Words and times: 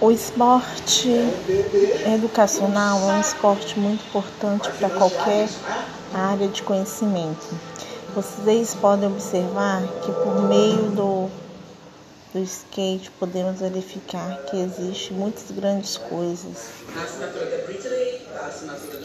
O 0.00 0.10
esporte 0.10 1.10
educacional 2.10 3.10
é 3.10 3.12
um 3.16 3.20
esporte 3.20 3.78
muito 3.78 4.02
importante 4.06 4.70
para 4.78 4.88
qualquer 4.88 5.46
área 6.14 6.48
de 6.48 6.62
conhecimento. 6.62 7.46
Vocês 8.14 8.74
podem 8.74 9.10
observar 9.10 9.82
que 10.02 10.10
por 10.10 10.48
meio 10.48 10.90
do, 10.92 11.28
do 12.32 12.38
skate 12.38 13.10
podemos 13.10 13.60
verificar 13.60 14.38
que 14.46 14.56
existem 14.56 15.18
muitas 15.18 15.50
grandes 15.50 15.98
coisas. 15.98 16.70